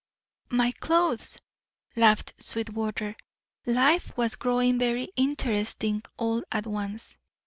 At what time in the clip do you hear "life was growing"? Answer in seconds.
3.67-4.79